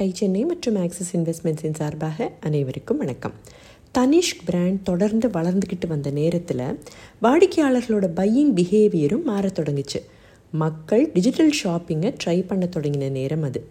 Tie 0.00 0.12
Chennai 0.14 0.44
மற்றும் 0.44 0.76
axis 0.76 1.16
இன்வெஸ்ட்மெண்ட்ஸின் 1.16 1.74
சார்பாக 1.74 2.32
அனைவருக்கும் 2.40 2.98
வணக்கம். 2.98 3.32
தனிஷ்க் 3.98 4.44
பிராண்ட் 4.44 4.84
தொடர்ந்து 4.84 5.28
வளர்ந்துக்கிட்டு 5.28 5.86
வந்த 5.88 6.10
நேரத்தில் 6.10 6.78
வாடிக்கையாளர்களோட 7.22 8.06
பையிங் 8.16 8.52
பிஹேவியரும் 8.56 9.22
மாறத் 9.22 9.58
தொடங்குச்சு. 9.58 10.02
மக்கள் 10.50 11.10
டிஜிட்டல் 11.12 11.52
ஷாப்பிங்கை 11.64 12.14
ட்ரை 12.24 12.46
பண்ண 12.46 12.68
தொடங்கின 12.76 13.10
நேரம் 13.10 13.42
அது. 13.42 13.64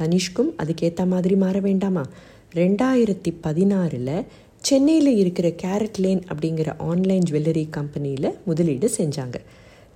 தனிஷ்கும் 0.00 0.52
அதுக்கேற்ற 0.58 1.06
மாதிரி 1.06 1.36
மாற 1.36 1.60
வேண்டாமா? 1.60 2.06
ரெண்டாயிரத்தி 2.54 3.32
பதினாறில் 3.42 4.24
சென்னையில் 4.58 5.16
இருக்கிற 5.16 5.48
கேரட் 5.48 5.98
லேன் 5.98 6.22
அப்படிங்கிற 6.34 6.74
ஆன்லைன் 6.78 7.22
ஜுவல்லரி 7.30 7.66
கம்பெனியில் 7.70 8.38
முதலீடு 8.44 8.90
செஞ்சாங்க. 8.96 9.34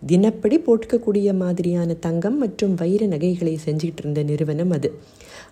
தினப்படி 0.06 0.58
போட்டுக்கக்கூடிய 0.58 1.36
மாதிரியான 1.36 1.94
தங்கம் 1.94 2.38
மற்றும் 2.38 2.74
வைர 2.74 3.06
நகைகளை 3.06 3.58
செஞ்சுக்கிட்டு 3.64 3.98
இருந்த 3.98 4.22
நிறுவனம் 4.22 4.70
அது. 4.70 4.92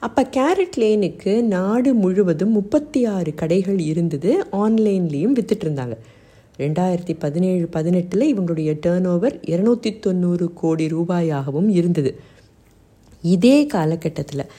அப்போ 0.01 0.29
கேரட் 0.37 0.77
லேனுக்கு 0.77 1.43
நாடு 1.43 1.95
முழுவதும் 1.95 2.51
முப்பத்தி 2.51 3.05
ஆறு 3.05 3.35
கடைகள் 3.35 3.79
இருந்தது 3.79 4.45
ஆன்லைன்லேயும் 4.53 5.37
வித்துட்டு 5.39 5.65
இருந்தாங்க 5.65 5.97
ரெண்டாயிரத்தி 6.59 7.15
பதினேழு 7.19 7.67
பதினெட்டில் 7.67 8.37
இவங்களுடைய 8.37 8.79
டேர்ன் 8.87 9.07
ஓவர் 9.07 9.41
இரநூத்தி 9.41 9.99
தொண்ணூறு 9.99 10.53
கோடி 10.53 10.87
ரூபாயாகவும் 10.87 11.69
இருந்தது. 11.69 12.21
இதே 13.23 13.67
காலகட்டத்தில் 13.67 14.51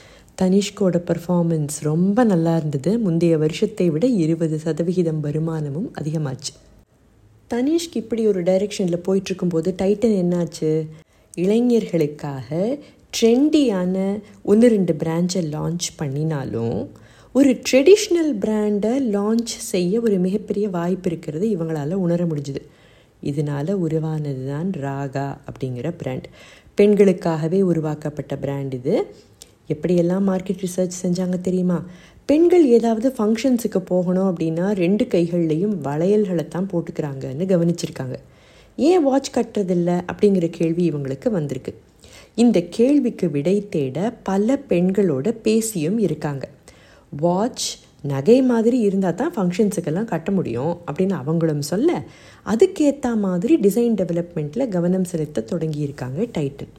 தனிஷ்கோட 0.42 0.96
பர்ஃபார்மன்ஸ் 1.10 1.76
ரொம்ப 1.80 2.24
நல்லா 2.24 2.56
இருந்தது. 2.56 2.98
முந்தைய 2.98 3.38
வருஷத்தை 3.38 3.90
விட 3.90 4.06
இருபது 4.06 4.58
சதவிகிதம் 4.58 5.24
வருமானமும் 5.24 5.90
அதிகமாச்சு. 6.00 6.52
தனிஷ்க் 7.54 7.94
இப்படி 7.94 8.26
ஒரு 8.26 8.42
டைரெக்ஷனில் 8.42 9.02
போயிட்டுருக்கும்போது 9.06 9.74
டைட்டன் 9.82 10.16
என்னாச்சு? 10.22 10.86
இளைஞர்களுக்காக 11.36 12.78
ட்ரெண்டியான 13.20 14.20
ஒன்று 14.42 14.68
ரெண்டு 14.68 14.92
பிரான்ச்சை 14.92 15.42
லான்ச் 15.42 15.86
பண்ணினாலும் 15.96 16.90
ஒரு 17.32 17.60
ட்ரெடிஷ்னல் 17.70 18.32
பிராண்டை 18.40 18.92
லான்ச் 19.14 19.52
செய்ய 19.70 20.00
ஒரு 20.00 20.18
மிகப்பெரிய 20.18 20.68
வாய்ப்பு 20.68 21.10
இருக்கிறது 21.10 21.48
இவங்களால் 21.48 21.92
உணர 21.92 22.24
முடிஞ்சுது. 22.24 22.62
இதனால் 23.20 23.72
உருவானது 23.74 24.46
தான் 24.46 24.70
ராகா 24.70 25.36
அப்படிங்கிற 25.46 25.92
பிராண்ட் 25.96 26.28
பெண்களுக்காகவே 26.78 27.60
உருவாக்கப்பட்ட 27.62 28.36
பிராண்ட் 28.36 28.74
இது. 28.74 29.06
எப்படியெல்லாம் 29.68 30.26
மார்க்கெட் 30.26 30.64
ரிசர்ச் 30.66 30.98
செஞ்சாங்க 31.02 31.40
தெரியுமா? 31.40 31.84
பெண்கள் 32.28 32.64
ஏதாவது 32.66 33.08
ஃபங்க்ஷன்ஸுக்கு 33.16 33.78
போகணும் 33.78 34.28
அப்படின்னா 34.30 34.72
ரெண்டு 34.74 35.04
கைகள்லையும் 35.04 35.74
வளையல்களை 35.82 36.48
தான் 36.48 36.68
போட்டுக்கிறாங்கன்னு 36.72 37.44
கவனிச்சிருக்காங்க. 37.52 38.16
ஏன் 38.76 39.02
வாட்ச் 39.02 39.30
கட்டுறதில்ல 39.36 39.90
அப்படிங்கிற 40.12 40.46
கேள்வி 40.50 40.90
இவங்களுக்கு 40.90 41.28
வந்திருக்கு. 41.28 41.72
இந்த 42.34 42.60
கேள்விக்கு 42.60 43.30
விடை 43.30 43.68
தேட 43.68 44.10
பல 44.22 44.56
பெண்களோட 44.68 45.28
பேசியும் 45.42 45.98
இருக்காங்க. 45.98 46.48
வாட்ச் 47.10 47.68
நகை 48.02 48.42
மாதிரி 48.42 48.78
இருந்தால் 48.78 49.14
தான் 49.14 49.34
ஃபங்க்ஷன்ஸுக்கெல்லாம் 49.36 50.10
கட்ட 50.14 50.30
முடியும் 50.30 50.74
அப்படின்னு 50.86 51.16
அவங்களும் 51.22 51.62
சொல்ல 51.62 52.04
அதுக்கேற்ற 52.54 53.14
மாதிரி 53.26 53.56
டிசைன் 53.56 53.96
டெவலப்மெண்ட்டில் 54.02 54.68
கவனம் 54.68 55.04
செலுத்த 55.04 55.44
தொடங்கியிருக்காங்க 55.52 56.28
டைட்டன் 56.38 56.74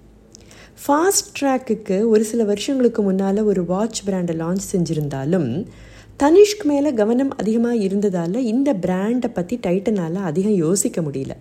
ஃபாஸ்ட் 0.82 1.30
ட்ராக்குக்கு 1.40 1.96
ஒரு 2.08 2.24
சில 2.24 2.44
வருஷங்களுக்கு 2.44 3.02
முன்னால் 3.02 3.40
ஒரு 3.44 3.66
வாட்ச் 3.66 4.00
பிராண்டை 4.10 4.34
லான்ச் 4.42 4.66
செஞ்சுருந்தாலும் 4.72 5.66
தனிஷ்க் 6.20 6.64
மேலே 6.64 6.94
கவனம் 6.94 7.32
அதிகமாக 7.38 7.76
இருந்ததால் 7.76 8.34
இந்த 8.34 8.74
பிராண்டை 8.74 9.30
பற்றி 9.34 9.60
டைட்டனால் 9.68 10.16
அதிகம் 10.22 10.56
யோசிக்க 10.56 11.02
முடியல. 11.02 11.36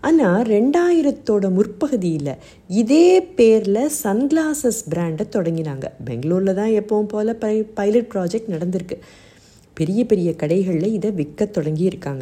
ஆனால் 0.00 0.42
ரெண்டாயிரத்தோட 0.42 1.50
முற்பகுதியில் 1.50 2.32
இதே 2.68 3.22
பேரில் 3.22 3.90
சன்கிளாசஸ் 4.02 4.80
பிராண்டை 4.90 5.24
தொடங்கினாங்க. 5.36 5.86
பெங்களூரில் 6.04 6.54
தான் 6.54 6.74
எப்பவும் 6.80 7.10
போல் 7.14 7.36
பை 7.36 7.62
பைலட் 7.62 8.10
ப்ராஜெக்ட் 8.14 8.52
நடந்திருக்கு. 8.54 8.98
பெரிய 9.74 10.06
பெரிய 10.06 10.34
கடைகளில் 10.36 10.92
இதை 10.92 11.10
விற்க 11.10 11.44
தொடங்கியிருக்காங்க. 11.44 12.20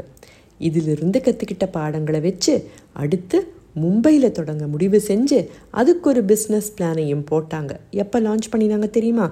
இதிலிருந்து 0.58 1.20
கற்றுக்கிட்ட 1.24 1.68
பாடங்களை 1.70 2.20
வச்சு 2.20 2.54
அடுத்து 2.92 3.38
மும்பையில் 3.82 4.30
தொடங்க 4.30 4.66
முடிவு 4.66 4.98
செஞ்சு 5.08 5.38
அதுக்கு 5.70 6.08
ஒரு 6.10 6.22
பிஸ்னஸ் 6.24 6.70
பிளானையும் 6.76 7.24
போட்டாங்க. 7.30 7.72
எப்போ 7.90 8.20
லான்ச் 8.20 8.52
பண்ணினாங்க 8.52 8.90
தெரியுமா? 8.90 9.26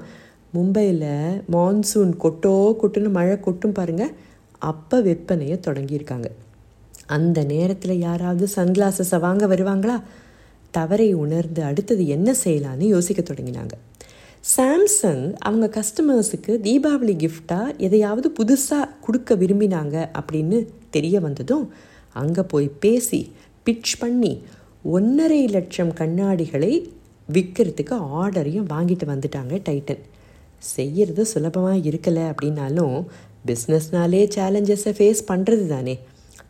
மும்பையில் 0.54 1.10
மான்சூன் 1.52 2.12
கொட்டோ 2.24 2.54
கொட்டுன்னு 2.82 3.10
மழை 3.10 3.36
கொட்டும் 3.40 3.72
பாருங்கள் 3.72 4.12
அப்போ 4.58 5.00
விற்பனையை 5.00 5.56
தொடங்கியிருக்காங்க. 5.66 6.28
அந்த 7.06 7.38
நேரத்தில் 7.44 7.98
யாராவது 7.98 8.48
சன்கிளாஸஸை 8.56 9.18
வாங்க 9.18 9.46
வருவாங்களா? 9.46 9.96
தவறை 10.70 11.08
உணர்ந்து 11.14 11.62
அடுத்தது 11.62 12.06
என்ன 12.06 12.34
செய்யலான்னு 12.44 12.86
யோசிக்க 12.94 13.22
தொடங்கினாங்க. 13.22 13.74
சாம்சங் 14.56 15.24
அவங்க 15.38 15.66
கஸ்டமர்ஸுக்கு 15.76 16.52
தீபாவளி 16.66 17.14
கிஃப்டாக 17.22 17.76
எதையாவது 17.76 18.28
புதுசாக 18.38 18.88
கொடுக்க 19.00 19.34
விரும்பினாங்க 19.34 19.96
அப்படின்னு 20.20 20.58
தெரிய 20.90 21.20
வந்ததும் 21.20 21.64
அங்கே 22.12 22.42
போய் 22.42 22.68
பேசி 22.80 23.20
பிட்ச் 23.64 23.98
பண்ணி 23.98 24.42
ஒன்றரை 24.82 25.46
லட்சம் 25.46 25.92
கண்ணாடிகளை 25.92 26.72
விற்கிறதுக்கு 27.32 27.94
ஆர்டரையும் 28.20 28.66
வாங்கிட்டு 28.68 29.04
வந்துட்டாங்க 29.04 29.60
டைட்டன். 29.68 30.02
செய்கிறது 30.58 31.26
சுலபமாக 31.26 31.76
இருக்கலை 31.76 32.34
அப்படின்னாலும் 32.34 33.06
பிஸ்னஸ்னாலே 33.46 34.20
சேலஞ்சஸை 34.36 34.92
ஃபேஸ் 34.98 35.24
பண்ணுறது 35.28 35.66
தானே. 35.66 35.98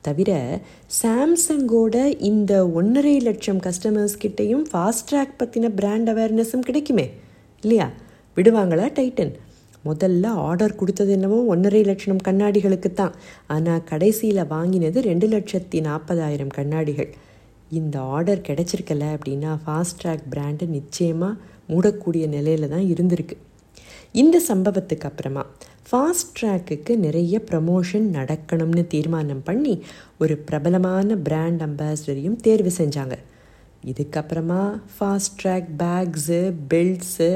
தவிர 0.00 0.60
சாம்சங்கோட 1.02 2.20
இந்த 2.20 2.68
ஒன்றரை 2.68 3.20
லட்சம் 3.20 3.60
கஸ்டமர்ஸ் 3.60 4.18
கிட்டேயும் 4.20 4.64
ஃபாஸ்ட் 4.72 5.06
ட்ராக் 5.10 5.34
பற்றின 5.38 5.68
பிராண்ட் 5.68 6.10
அவேர்னஸும் 6.10 6.58
கிடைக்குமே. 6.58 7.10
இல்லையா? 7.60 7.90
விடுவாங்களா 8.36 8.92
டைட்டன்? 8.92 9.34
முதல்ல 9.84 10.26
ஆர்டர் 10.46 10.78
கொடுத்தது 10.80 11.12
என்னவோ 11.12 11.38
ஒன்றரை 11.52 11.82
லட்சம் 11.90 12.24
கண்ணாடிகளுக்கு 12.26 12.90
தான் 12.92 13.14
ஆனால் 13.54 13.84
கடைசியில் 13.90 14.50
வாங்கினது 14.54 15.00
ரெண்டு 15.08 15.28
லட்சத்தி 15.34 15.80
நாற்பதாயிரம் 15.88 16.54
கண்ணாடிகள். 16.58 17.10
இந்த 17.78 17.96
ஆர்டர் 18.14 18.46
கிடச்சிருக்கல 18.48 19.04
அப்படின்னா 19.16 19.52
ஃபாஸ்ட் 19.64 19.98
ட்ராக் 20.02 20.26
பிராண்டு 20.32 20.66
நிச்சயமாக 20.76 21.40
மூடக்கூடிய 21.70 22.24
நிலையில் 22.36 22.72
தான் 22.74 22.86
இருந்திருக்கு. 22.94 23.36
இந்த 24.22 24.36
சம்பவத்துக்கு 24.48 25.06
அப்புறமா 25.10 25.42
ஃபாஸ்ட் 25.88 26.34
ட்ராக்குக்கு 26.38 26.92
நிறைய 26.96 27.34
ப்ரமோஷன் 27.50 28.06
நடக்கணும்னு 28.18 28.82
தீர்மானம் 28.92 29.42
பண்ணி 29.48 29.74
ஒரு 30.22 30.34
பிரபலமான 30.48 31.16
பிராண்ட் 31.26 31.62
அம்பாசிடரையும் 31.66 32.38
தேர்வு 32.46 32.70
செஞ்சாங்க. 32.78 33.16
இதுக்கப்புறமா 33.90 34.62
fast 34.94 35.36
track 35.40 35.68
bags 35.82 36.40
belts 36.70 37.30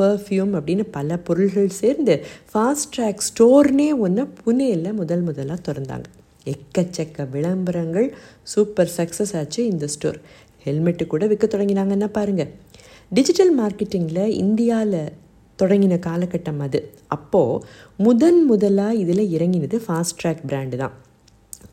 perfume 0.00 0.52
அப்படின்னு 0.58 0.84
பல 0.90 1.18
பொருள்கள் 1.26 1.70
சேர்ந்து 1.80 2.14
ஃபாஸ்ட் 2.50 2.92
ட்ராக் 2.96 3.24
ஸ்டோர்னே 3.28 3.88
ஒன்று 3.98 4.24
புனேயில் 4.44 4.92
முதல் 4.92 5.20
முதலாக 5.20 5.58
திறந்தாங்க. 5.66 6.06
எக்கச்சக்க 6.52 7.28
விளம்பரங்கள் 7.30 8.08
சூப்பர் 8.42 8.92
சக்ஸஸ் 8.96 9.34
ஆச்சு 9.40 9.60
இந்த 9.66 9.86
ஸ்டோர் 9.86 10.20
ஹெல்மெட்டு 10.64 11.06
கூட 11.06 11.26
விற்க 11.26 11.46
தொடங்கினாங்கன்னா 11.46 12.08
பாருங்கள் 12.18 12.50
டிஜிட்டல் 13.10 13.52
மார்க்கெட்டிங்கில் 13.60 14.26
இந்தியாவில் 14.42 15.00
தொடங்கின 15.58 15.96
காலகட்டம் 16.08 16.60
அது. 16.66 16.80
அப்போது 17.08 17.64
முதன் 17.96 18.40
முதலாக 18.44 18.94
இதில் 18.94 19.24
இறங்கினது 19.36 19.76
ஃபாஸ்ட் 19.86 20.18
ட்ராக் 20.22 20.44
பிராண்டு 20.48 20.76
தான். 20.76 20.94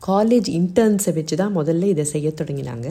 காலேஜ் 0.06 0.48
இன்டர்ன்ஸை 0.58 1.12
வச்சு 1.14 1.36
தான் 1.36 1.56
முதல்ல 1.56 1.82
இதை 1.82 2.04
செய்ய 2.04 2.28
தொடங்கினாங்க. 2.40 2.88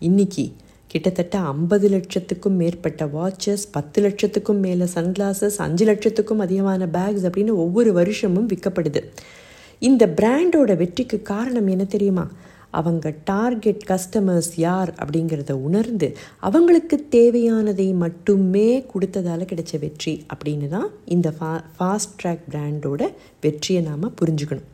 இன்றைக்கி 0.00 0.44
கிட்டத்தட்ட 0.92 1.38
ஐம்பது 1.54 1.88
லட்சத்துக்கும் 1.88 2.56
மேற்பட்ட 2.60 3.04
வாட்சஸ் 3.16 3.64
பத்து 3.70 3.98
லட்சத்துக்கும் 4.02 4.62
மேலே 4.64 4.86
சன்கிளாசஸ் 4.94 5.58
அஞ்சு 5.66 5.84
லட்சத்துக்கும் 5.86 6.44
அதிகமான 6.46 6.88
பேக்ஸ் 6.96 7.26
அப்படின்னு 7.26 7.52
ஒவ்வொரு 7.64 7.92
வருஷமும் 7.98 8.48
விற்கப்படுது. 8.48 9.02
இந்த 9.88 10.06
பிராண்டோட 10.20 10.76
வெற்றிக்கு 10.76 11.18
காரணம் 11.22 11.68
என்ன 11.74 11.84
தெரியுமா? 11.84 12.24
அவங்க 12.78 13.12
டார்கெட் 13.24 13.84
கஸ்டமர்ஸ் 13.90 14.50
யார் 14.56 14.90
அப்படிங்கிறத 15.02 15.52
உணர்ந்து 15.68 16.08
அவங்களுக்கு 16.48 16.96
தேவையானதை 17.10 17.88
மட்டுமே 17.94 18.68
கொடுத்ததால் 18.92 19.48
கிடைச்ச 19.52 19.80
வெற்றி 19.84 20.14
அப்படின்னு 20.34 20.68
தான் 20.68 20.90
இந்த 21.14 21.30
ஃபா 21.38 21.52
ஃபாஸ்ட் 21.78 22.18
ட்ராக் 22.22 22.44
பிராண்டோட 22.52 23.02
வெற்றியை 23.40 23.82
நாம் 23.82 24.14
புரிஞ்சுக்கணும். 24.20 24.68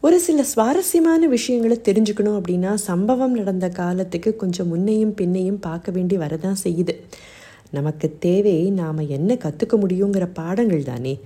ஒரு 0.00 0.20
சில 0.20 0.44
சுவாரஸ்யமான 0.44 1.26
விஷயங்களை 1.26 1.80
தெரிஞ்சுக்கணும் 1.84 2.36
அப்படின்னா 2.38 2.74
சம்பவம் 2.74 3.34
நடந்த 3.34 3.68
காலத்துக்கு 3.68 4.36
கொஞ்சம் 4.36 4.68
முன்னையும் 4.68 5.14
பின்னையும் 5.20 5.60
பார்க்க 5.60 5.92
வேண்டி 5.92 6.16
வரதான் 6.16 6.54
செய்யுது. 6.64 6.94
நமக்கு 7.70 8.16
தேவை 8.18 8.70
நாம் 8.70 8.98
என்ன 8.98 9.34
கற்றுக்க 9.34 9.76
முடியுங்கிற 9.76 10.28
பாடங்கள் 10.32 10.82
தானே. 10.82 11.20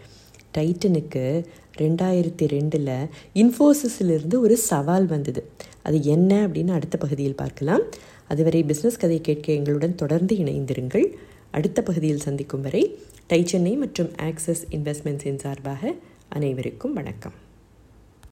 டைட்டனுக்கு 0.59 1.45
ரெண்டாயிரத்தி 1.79 2.47
ரெண்டில் 2.55 3.09
இன்ஃபோசிஸிலிருந்து 3.35 4.39
ஒரு 4.39 4.57
சவால் 4.57 5.07
வந்தது. 5.07 5.49
அது 5.83 6.03
என்ன 6.03 6.49
அப்படின்னு 6.49 6.71
அடுத்த 6.71 6.99
பகுதியில் 6.99 7.35
பார்க்கலாம். 7.35 7.83
அதுவரை 8.29 8.65
பிஸ்னஸ் 8.65 8.99
கதை 8.99 9.21
கேட்க 9.21 9.53
எங்களுடன் 9.53 9.95
தொடர்ந்து 9.95 10.37
இணைந்திருங்கள். 10.37 11.07
அடுத்த 11.51 11.83
பகுதியில் 11.83 12.27
சந்திக்கும் 12.27 12.61
வரை 12.61 12.99
டை 13.27 13.47
சென்னை 13.47 13.77
மற்றும் 13.77 14.11
ஆக்சஸ் 14.23 14.65
இன்வெஸ்ட்மெண்ட்ஸின் 14.71 15.39
சார்பாக 15.39 15.95
அனைவருக்கும் 16.29 16.93
வணக்கம். 16.93 17.51